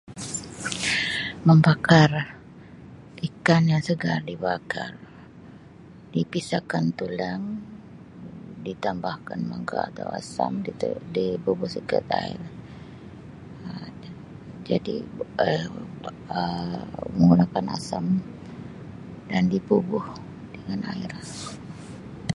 [1.47, 2.09] Membakar
[3.29, 4.91] ikan yang segar dibakar
[6.13, 7.43] dipisahkan tulang
[8.65, 12.39] ditambahkan mangga atau asam di te dibubuh segala air
[13.69, 13.93] Um
[14.69, 14.95] jadi
[15.49, 15.73] Um
[17.17, 18.05] menggunakan asam
[19.29, 20.05] dan dibubuh
[20.55, 21.13] dengan air.